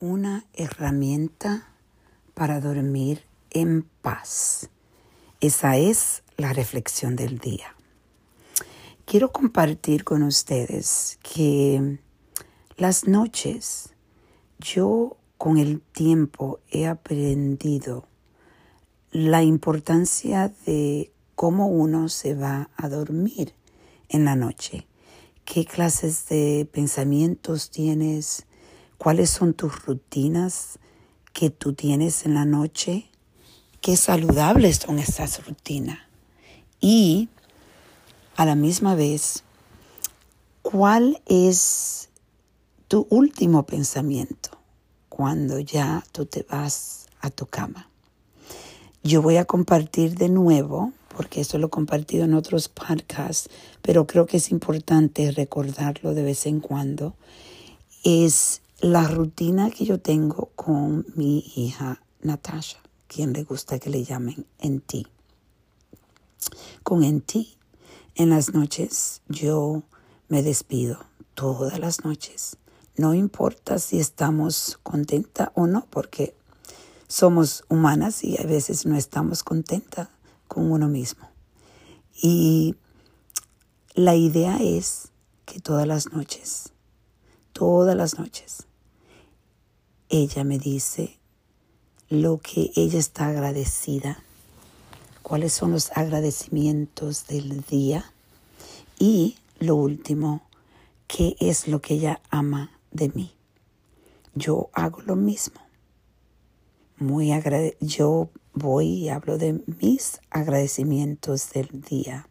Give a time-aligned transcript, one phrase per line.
[0.00, 1.68] una herramienta
[2.34, 4.70] para dormir en paz.
[5.40, 7.74] Esa es la reflexión del día.
[9.04, 11.98] Quiero compartir con ustedes que
[12.76, 13.94] las noches
[14.58, 18.06] yo con el tiempo he aprendido
[19.10, 23.54] la importancia de cómo uno se va a dormir
[24.08, 24.86] en la noche,
[25.44, 28.47] qué clases de pensamientos tienes,
[28.98, 30.78] cuáles son tus rutinas
[31.32, 33.08] que tú tienes en la noche,
[33.80, 36.00] qué saludables son estas rutinas
[36.80, 37.28] y
[38.36, 39.44] a la misma vez
[40.62, 42.08] cuál es
[42.88, 44.50] tu último pensamiento
[45.08, 47.88] cuando ya tú te vas a tu cama.
[49.02, 53.48] Yo voy a compartir de nuevo, porque esto lo he compartido en otros podcasts,
[53.82, 57.14] pero creo que es importante recordarlo de vez en cuando,
[58.04, 62.78] es la rutina que yo tengo con mi hija Natasha,
[63.08, 65.06] quien le gusta que le llamen en ti.
[66.84, 67.56] Con en ti,
[68.14, 69.82] en las noches yo
[70.28, 71.04] me despido
[71.34, 72.56] todas las noches.
[72.96, 76.36] No importa si estamos contenta o no, porque
[77.08, 80.08] somos humanas y a veces no estamos contentas
[80.46, 81.28] con uno mismo.
[82.22, 82.76] Y
[83.94, 85.10] la idea es
[85.46, 86.72] que todas las noches,
[87.52, 88.67] todas las noches,
[90.08, 91.18] ella me dice
[92.08, 94.22] lo que ella está agradecida,
[95.22, 98.12] cuáles son los agradecimientos del día
[98.98, 100.42] y lo último,
[101.06, 103.32] qué es lo que ella ama de mí.
[104.34, 105.60] Yo hago lo mismo.
[106.96, 107.30] Muy
[107.80, 112.28] yo voy y hablo de mis agradecimientos del día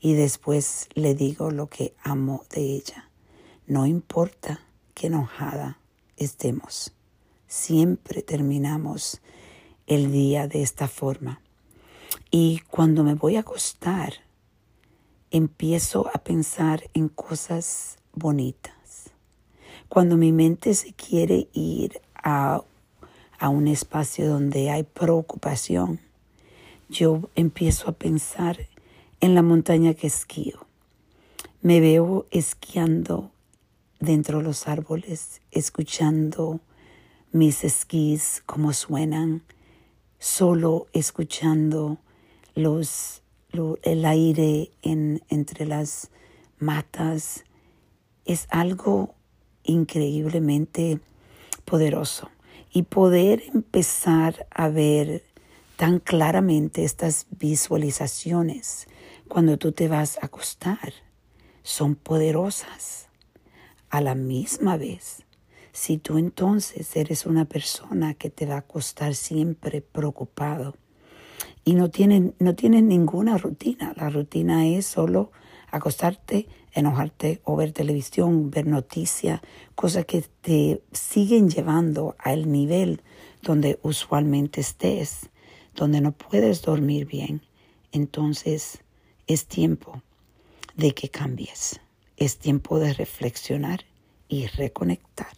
[0.00, 3.10] y después le digo lo que amo de ella.
[3.66, 4.60] No importa
[4.94, 5.78] qué enojada
[6.16, 6.92] estemos.
[7.48, 9.22] Siempre terminamos
[9.86, 11.40] el día de esta forma.
[12.30, 14.12] Y cuando me voy a acostar,
[15.30, 19.12] empiezo a pensar en cosas bonitas.
[19.88, 22.62] Cuando mi mente se quiere ir a,
[23.38, 26.00] a un espacio donde hay preocupación,
[26.90, 28.58] yo empiezo a pensar
[29.22, 30.66] en la montaña que esquío.
[31.62, 33.30] Me veo esquiando
[34.00, 36.60] dentro de los árboles, escuchando
[37.32, 39.42] mis esquís, como suenan,
[40.18, 41.98] solo escuchando
[42.54, 43.22] los,
[43.82, 46.10] el aire en, entre las
[46.58, 47.44] matas.
[48.24, 49.14] Es algo
[49.64, 51.00] increíblemente
[51.64, 52.30] poderoso.
[52.70, 55.22] Y poder empezar a ver
[55.76, 58.88] tan claramente estas visualizaciones
[59.28, 60.92] cuando tú te vas a acostar
[61.62, 63.06] son poderosas.
[63.90, 65.24] A la misma vez,
[65.78, 70.74] si tú entonces eres una persona que te va a acostar siempre preocupado
[71.64, 75.30] y no tiene, no tiene ninguna rutina, la rutina es solo
[75.70, 79.40] acostarte, enojarte o ver televisión, ver noticias,
[79.76, 83.00] cosas que te siguen llevando al nivel
[83.40, 85.30] donde usualmente estés,
[85.76, 87.42] donde no puedes dormir bien.
[87.92, 88.80] Entonces
[89.28, 90.02] es tiempo
[90.74, 91.80] de que cambies.
[92.16, 93.84] Es tiempo de reflexionar
[94.28, 95.36] y reconectar.